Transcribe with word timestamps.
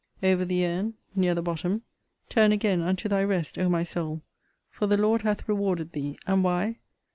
Over 0.23 0.45
the 0.45 0.65
urn, 0.65 0.95
near 1.13 1.35
the 1.35 1.43
bottom: 1.43 1.83
Turn 2.27 2.51
again 2.51 2.81
unto 2.81 3.07
thy 3.07 3.23
rest, 3.23 3.59
O 3.59 3.69
my 3.69 3.83
soul! 3.83 4.23
for 4.71 4.87
the 4.87 4.97
Lord 4.97 5.21
hath 5.21 5.47
rewarded 5.47 5.91
thee: 5.91 6.17
And 6.25 6.43
why? 6.43 6.79